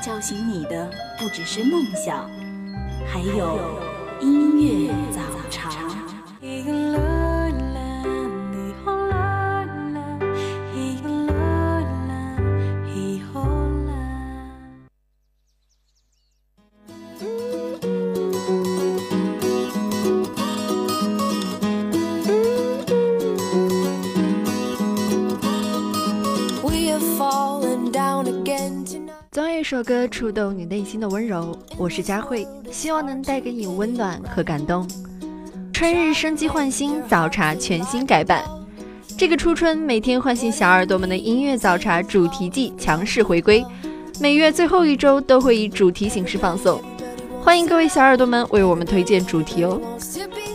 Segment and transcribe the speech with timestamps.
[0.00, 2.30] 叫醒你的不只是梦想，
[3.06, 3.58] 还有
[4.20, 5.20] 音乐早
[29.70, 31.54] 首歌触动你内心的温柔。
[31.76, 34.88] 我是佳慧，希望能带给你温暖和感动。
[35.74, 38.42] 春日生机焕新，早茶全新改版。
[39.18, 43.62] 这个初春，每天唤醒小耳朵们的音乐早茶主题季强势回归，
[44.18, 46.80] 每月最后一周都会以主题形式放送。
[47.42, 49.78] 欢迎各位小耳朵们为我们推荐主题哦。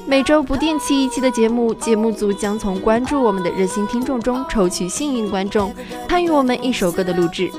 [0.08, 5.72] 每周不定期一期的节目，节目组将从关注我们的热心听众中抽取幸运观众，
[6.10, 7.52] 参与我们一首歌的录制。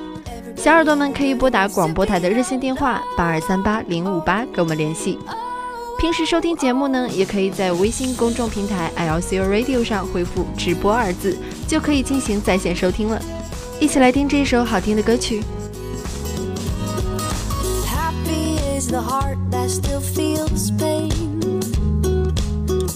[0.64, 5.18] 小耳朵们可以拨打广播台的热线电话八二三八零五八跟我们联系。
[5.98, 11.36] 平时收听节目呢，也可以在微信公众平台 LCU Radio 上回复“直播”二字，
[11.68, 13.20] 就可以进行在线收听了。
[13.78, 15.42] 一起来听这一首好听的歌曲。
[17.84, 21.10] Happy is the heart that still feels pain.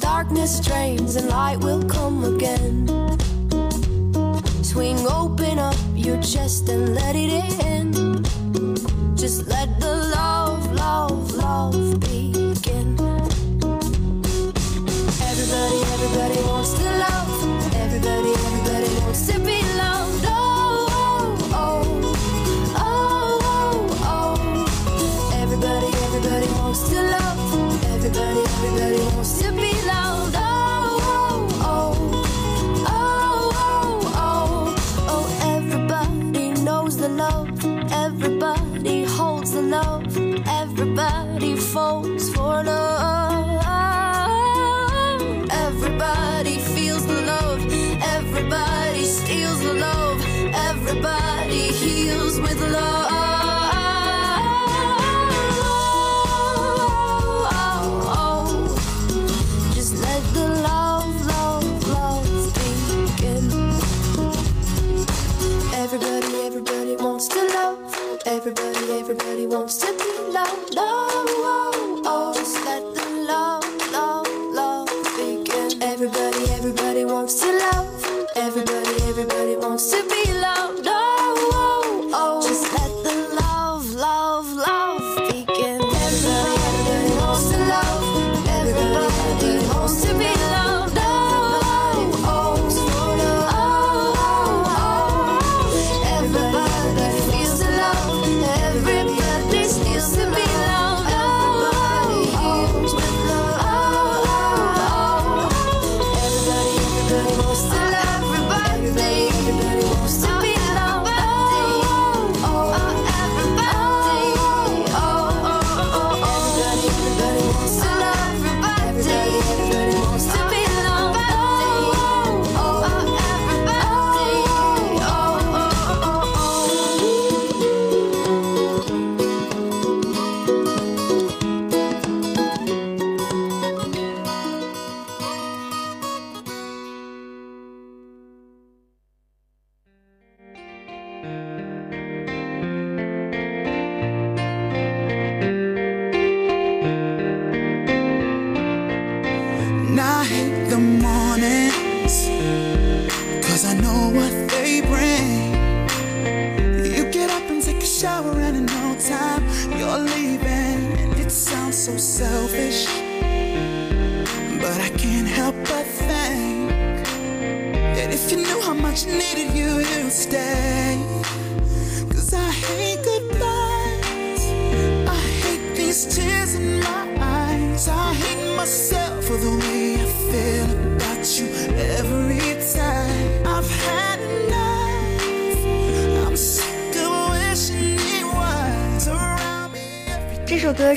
[0.00, 2.88] Darkness drains and light will come again.
[4.62, 5.74] Swing open up
[6.08, 7.30] your chest and let it
[7.66, 7.92] in.
[9.14, 12.96] Just let the love, love, love begin.
[15.28, 17.30] Everybody, everybody wants to love.
[17.84, 20.24] Everybody, everybody wants to be loved.
[20.28, 20.88] Oh,
[21.52, 21.84] oh,
[22.76, 25.40] oh, oh, oh.
[25.42, 27.38] Everybody, everybody wants to love.
[27.94, 29.67] Everybody, everybody wants to be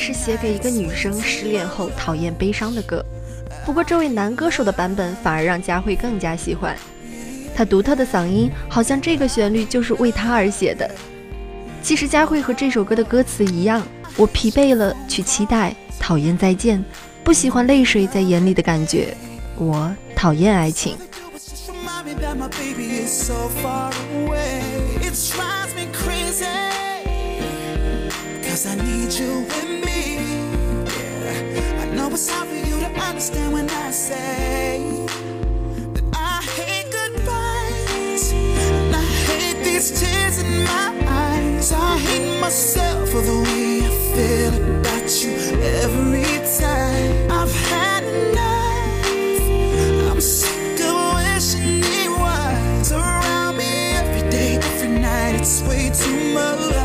[0.02, 3.06] 是写给一个女生失恋后讨厌悲伤的歌，
[3.64, 6.76] 不过这位男歌手的版本反而让佳慧更加喜欢。
[7.56, 10.90] 他独特的嗓音，好像这个旋律就是为他而写的。
[11.84, 16.84] 其实佳慧和这首歌的歌词一样，我疲惫了去期待，讨厌再见，
[17.24, 19.16] 不喜欢泪水在眼里的感觉，
[19.56, 20.98] 我讨厌爱情。
[28.52, 29.91] Cause I need you.
[32.14, 34.84] It's hard for you to understand when I say
[35.94, 38.34] that I hate goodbyes.
[38.34, 41.72] And I hate these tears in my eyes.
[41.72, 45.38] I hate myself for the way I feel about you
[45.82, 46.26] every
[46.60, 47.32] time.
[47.32, 50.12] I've had enough.
[50.12, 55.36] I'm sick of wishing it was around me every day, every night.
[55.36, 56.81] It's way too much.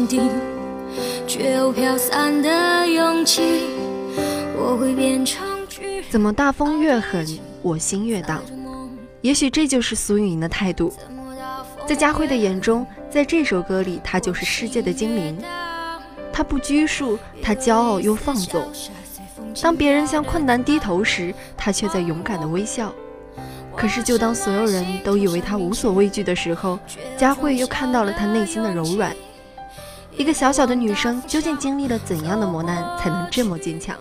[0.00, 0.30] 坚定
[1.26, 3.42] 却又飘散的勇气，
[4.56, 7.26] 我会变成巨怎么大风越狠，
[7.60, 8.40] 我心越荡？
[9.20, 10.90] 也许这就是苏运莹的态度。
[11.86, 15.36] 在佳慧的眼中，在这首歌里，她就是世界的精灵。
[16.32, 18.62] 她不拘束，她骄傲又放纵。
[19.60, 22.90] 当别人向困难低头时，她却在勇敢地微笑。
[23.76, 26.78] 可是，就当所有人都以为她无所畏惧的时候，
[27.18, 29.14] 佳慧又看到了她内心的柔软。
[30.20, 33.96] 一个小小的女生，究竟经历了怎样的磨难，才能这么坚强？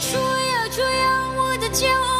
[0.00, 2.19] 吹呀吹呀，我的骄傲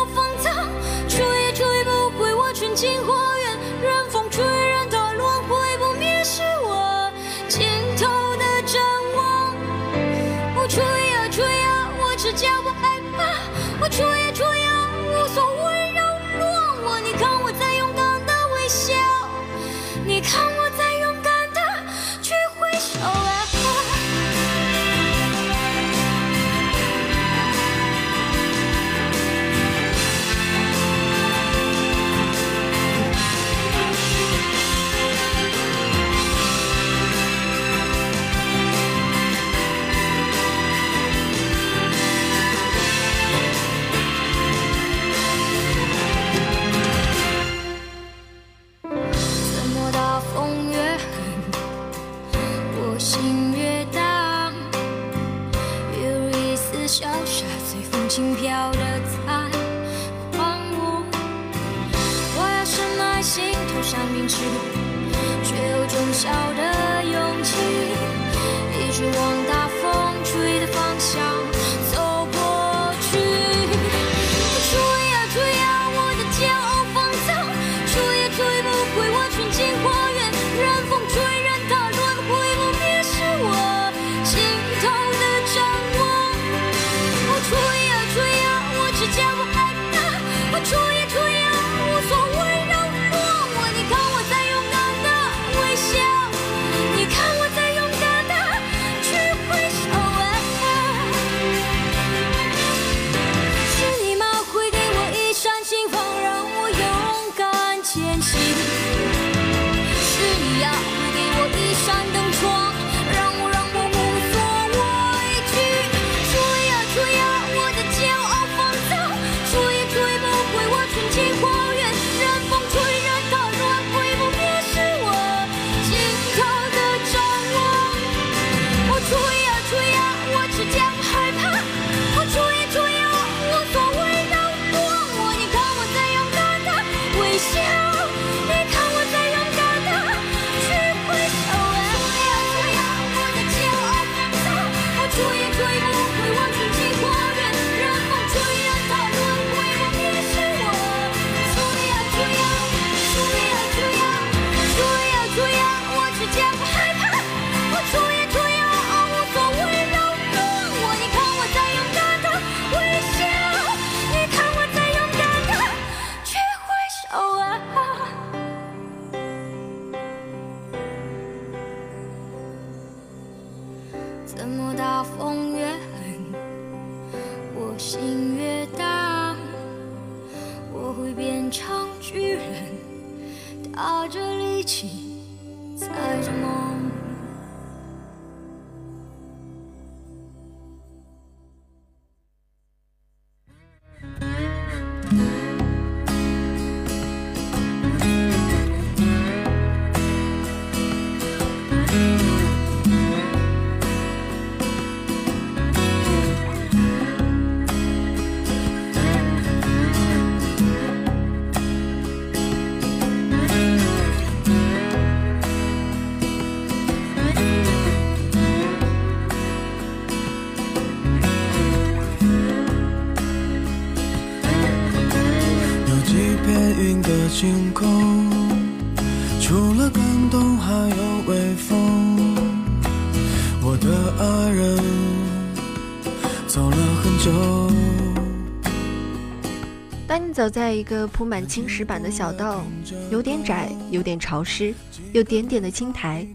[240.41, 242.65] 走在一个铺满青石板的小道，
[243.11, 244.75] 有点窄，有点潮湿，
[245.13, 246.27] 有点点的青苔，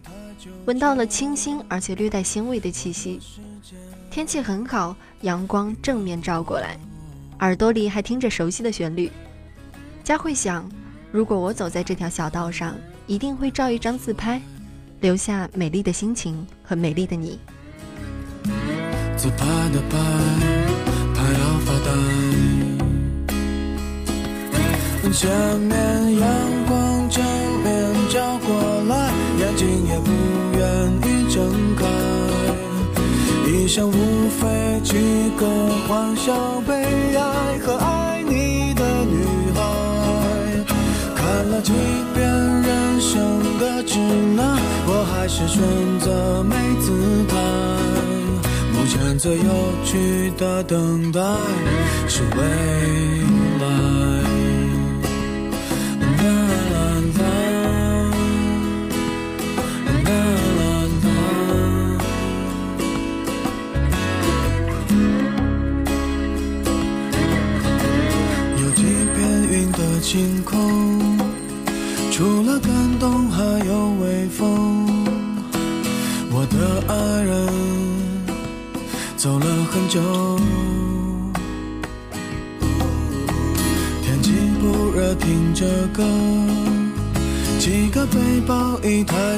[0.64, 3.18] 闻到了清新而且略带鲜味的气息。
[4.08, 6.78] 天气很好，阳光正面照过来，
[7.40, 9.10] 耳朵里还听着熟悉的旋律。
[10.04, 10.70] 佳慧想，
[11.10, 12.76] 如果我走在这条小道上，
[13.08, 14.40] 一定会照一张自拍，
[15.00, 17.40] 留下美丽的心情和美丽的你。
[19.16, 19.98] 自拍的拍，
[21.12, 22.45] 拍到发呆。
[25.12, 26.28] 前面阳
[26.68, 27.24] 光正
[27.62, 30.10] 面照过来，眼睛也不
[30.58, 30.60] 愿
[31.02, 31.42] 意睁
[31.76, 31.86] 开。
[33.48, 35.46] 一生无非几个
[35.88, 36.74] 欢笑、悲
[37.16, 39.60] 哀和爱你的女孩。
[41.14, 41.72] 看了几
[42.14, 43.98] 遍人生的指
[44.36, 45.62] 南，我还是选
[46.00, 46.92] 择没姿
[47.28, 47.34] 态。
[48.72, 49.44] 目前最有
[49.84, 51.20] 趣的等待
[52.06, 52.42] 是未
[53.60, 54.05] 来。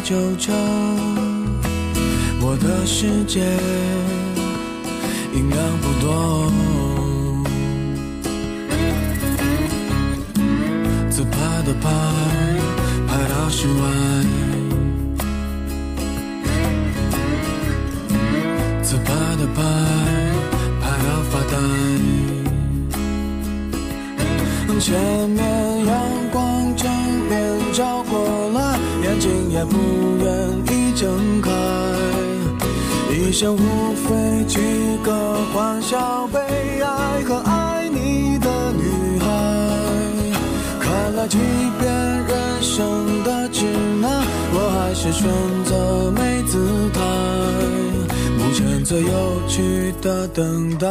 [0.09, 0.57] 就成
[2.41, 3.41] 我的世界，
[5.35, 6.51] 营养不多。
[11.11, 11.37] 自拍
[11.67, 11.91] 的拍，
[13.07, 13.83] 拍到室外。
[18.83, 19.63] 自拍的拍，
[20.81, 21.55] 拍到发呆。
[24.81, 24.89] 前
[25.29, 25.93] 面阳
[26.33, 26.91] 光正
[27.29, 27.37] 面
[27.75, 28.28] 照过。
[29.59, 29.77] 也不
[30.23, 30.29] 愿
[30.71, 31.51] 意睁开。
[33.11, 34.61] 一生无非几
[35.03, 36.39] 个欢笑、悲
[36.81, 39.27] 哀和爱你的女孩。
[40.79, 41.39] 看了几
[41.81, 41.93] 遍
[42.29, 43.65] 人生的指
[44.01, 44.23] 南，
[44.53, 45.29] 我还是选
[45.65, 47.01] 择没姿态。
[48.39, 50.87] 目前最有趣的等待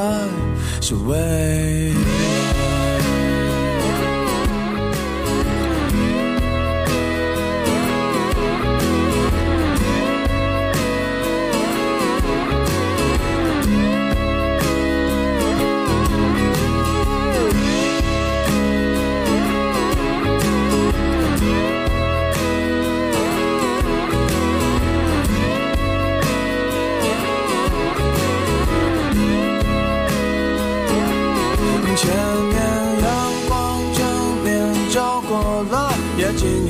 [0.82, 1.94] 是未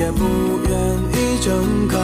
[0.08, 0.24] 也不
[0.70, 0.72] 愿
[1.12, 1.98] 意睁开。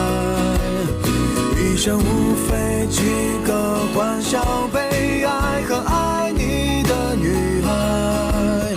[1.56, 3.00] 一生无非几
[3.46, 8.74] 个欢笑、悲哀和爱你的女孩。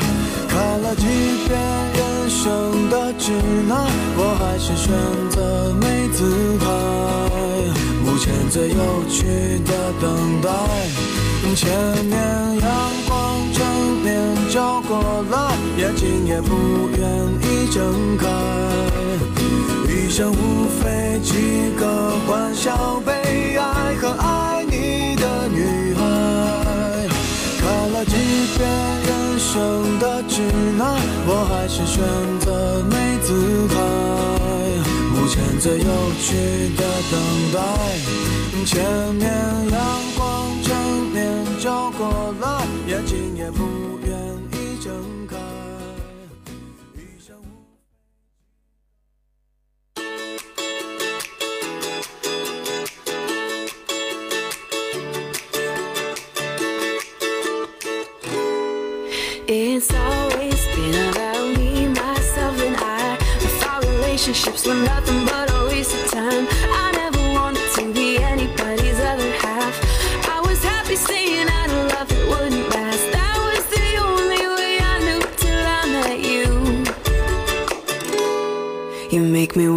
[0.47, 1.03] 看了几
[1.45, 1.59] 遍
[1.93, 3.33] 人生的指
[3.67, 4.95] 南，我还是选
[5.29, 6.65] 择没姿态。
[8.05, 10.49] 目前最有趣的等待，
[11.53, 11.69] 前
[12.05, 12.17] 面
[12.61, 12.69] 阳
[13.05, 13.59] 光正
[14.03, 14.15] 面
[14.49, 16.55] 照过来，眼睛也不
[16.97, 17.05] 愿
[17.41, 18.25] 意睁开。
[20.17, 21.85] 一生无非几个
[22.25, 26.01] 欢笑、悲哀和爱你的女孩。
[27.59, 28.15] 看了几
[28.57, 28.67] 遍
[29.05, 30.41] 人生的指
[30.75, 30.97] 南，
[31.27, 32.01] 我还是选
[32.39, 33.75] 择没姿态。
[35.13, 35.85] 目前最有
[36.19, 36.81] 趣的
[37.11, 37.21] 等
[37.53, 37.61] 待，
[38.65, 38.83] 前
[39.13, 39.29] 面
[39.69, 39.79] 阳
[40.17, 40.75] 光正
[41.13, 41.91] 面照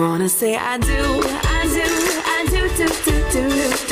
[0.01, 1.85] wanna say I do, I do,
[2.25, 3.45] I do, do, do, do,
[3.87, 3.90] do,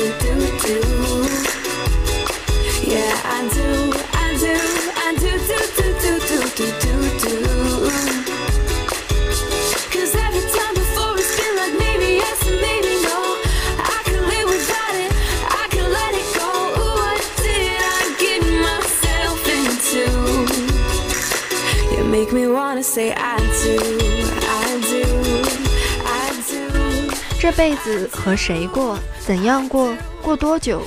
[27.59, 29.93] 辈子和谁过，怎样过，
[30.23, 30.81] 过多久？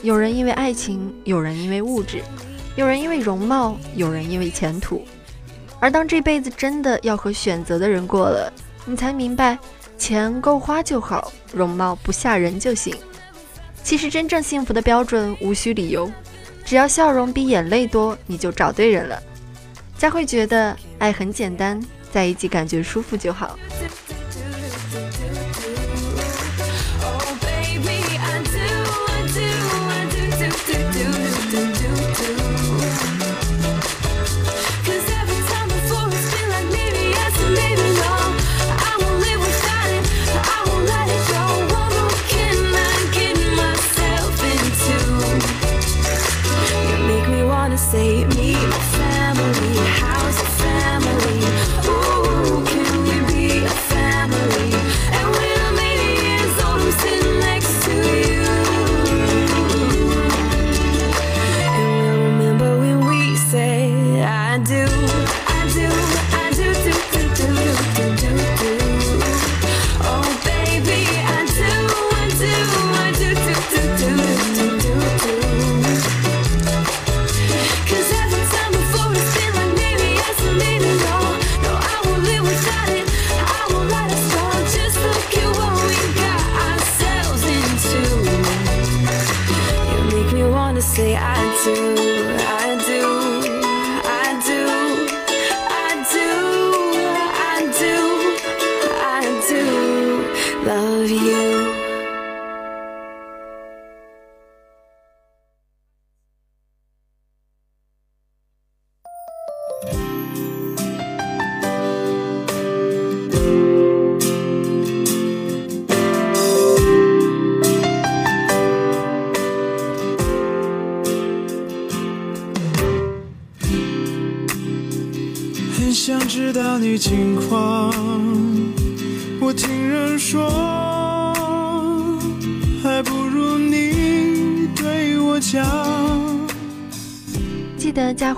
[0.00, 2.22] 有人因为爱情，有人因为物质，
[2.76, 5.04] 有人因为容貌，有人因为前途。
[5.78, 8.50] 而当这辈子真的要和选择的人过了，
[8.86, 9.58] 你才明白，
[9.98, 12.96] 钱够花就好，容貌不吓人就行。
[13.82, 16.10] 其实真正幸福的标准无需理由，
[16.64, 19.22] 只要笑容比眼泪多，你就找对人了。
[19.98, 21.78] 佳慧觉得爱很简单，
[22.10, 23.58] 在一起感觉舒服就好。
[90.94, 92.13] Say I do,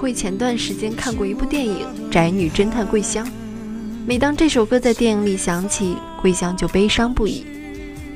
[0.07, 3.27] 会前段时间看过一部电影《宅女侦探桂香》，
[4.07, 7.45] 每当这首歌在电影里响起，桂香就悲伤不已，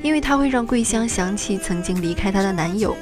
[0.01, 2.95] 因为它会让桂香想起曾经离开她的男友。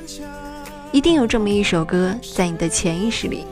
[0.91, 3.45] 一定有这么一首歌在你的潜意识里，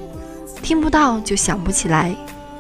[0.63, 2.15] 听不到就想不起来，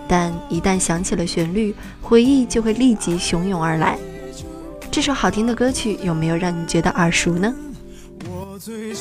[0.07, 3.97] 但一旦响起了旋律，回忆就会立即汹涌而来。
[4.91, 7.51] 这首好听的歌曲有没有让你觉得耳熟呢？
[8.29, 8.93] 我最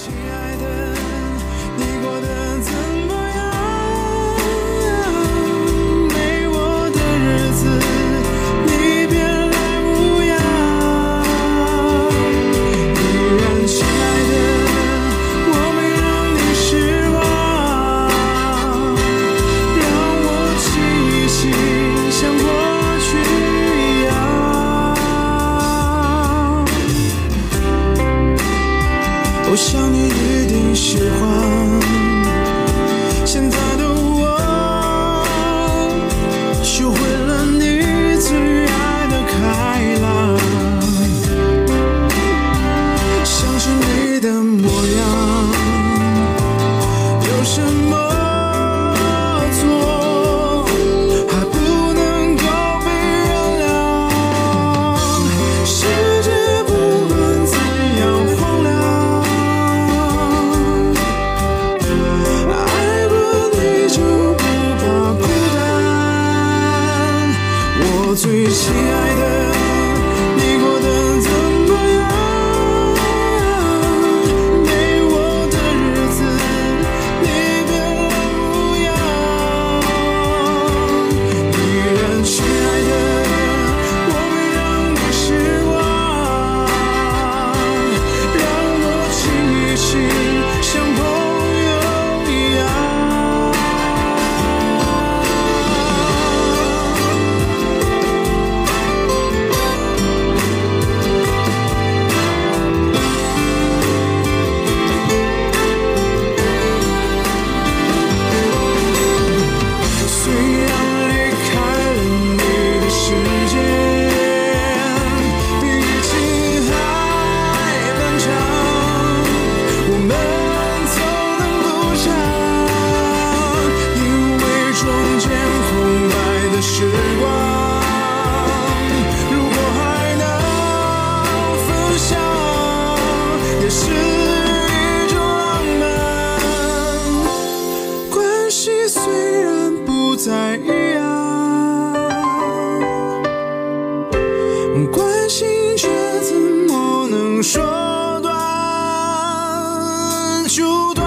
[150.57, 151.06] 就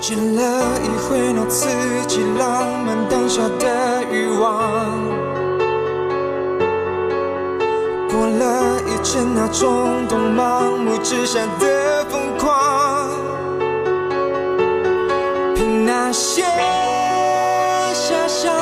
[0.00, 1.66] 戒了一回那刺
[2.06, 4.94] 激浪漫当下的欲望。
[8.08, 13.10] 过了一阵那冲动，盲目之下的疯狂，
[15.56, 16.42] 凭那些
[17.92, 18.54] 遐想，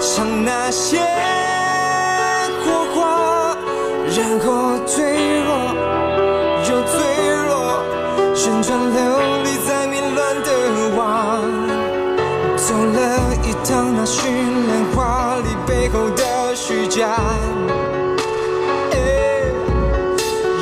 [0.00, 0.98] 想那些
[2.64, 3.56] 火花，
[4.16, 5.50] 然后坠落
[6.64, 6.96] 又坠
[7.46, 7.84] 落，
[8.34, 9.15] 旋转流
[12.76, 14.28] 走了一趟那绚
[14.68, 17.08] 烂华丽背后的虚假。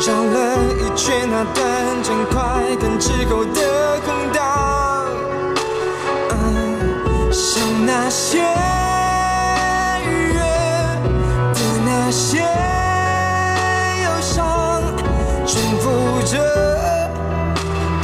[0.07, 1.65] 绕了一圈那短
[2.05, 4.45] 暂快感之后的空荡，
[6.31, 8.39] 嗯，像那些
[10.07, 10.39] 愉悦
[11.53, 12.39] 的那些
[14.05, 14.83] 忧伤，
[15.47, 16.39] 重复着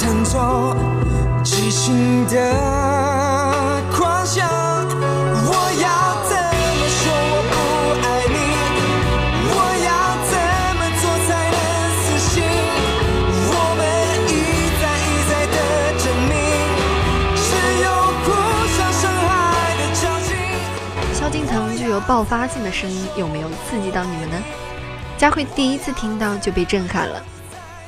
[0.01, 0.75] 弹奏
[1.45, 2.80] 激情的
[22.21, 24.37] 爆发性的声音，有没有刺激到你们呢？
[25.17, 27.25] 佳慧第一次听到就被震撼了，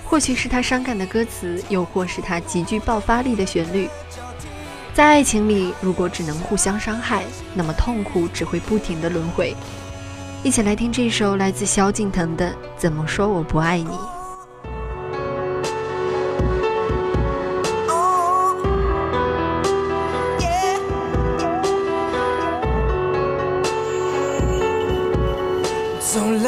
[0.06, 3.90] 或许是她伤感的歌词，又或是她极具爆发力的旋律。
[4.94, 9.54] 在爱情里，如果只能互相伤害，那么痛苦只会不停的轮回。
[10.42, 13.84] 一起来听这首来自萧敬腾的《怎么说我不爱你》。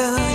[0.05, 0.34] 走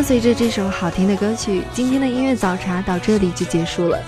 [0.00, 3.98] 伴随着这首好听的歌曲，今天的音乐早茶到这里就结束了。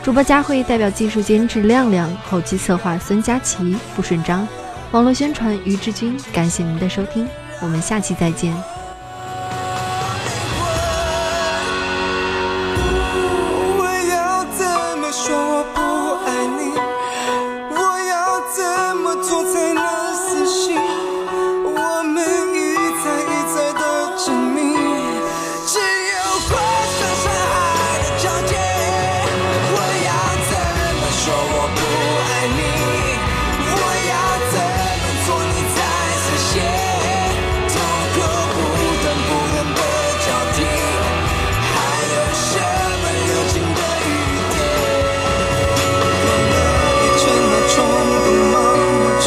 [0.00, 4.46] 主播佳慧代表技术监制亮亮，后期策划孙佳琪、付顺章，
[4.92, 7.26] 网络宣传于志军，感谢您的收听，
[7.60, 8.54] 我们下期再见。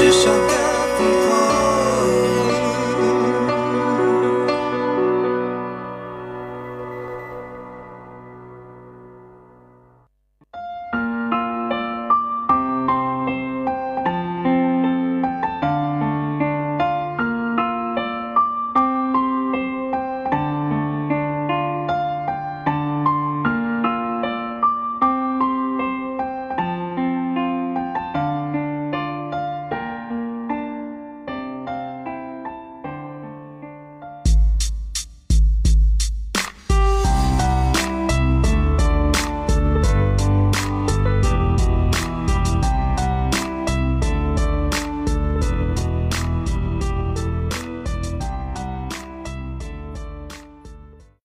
[0.08, 0.47] 至少。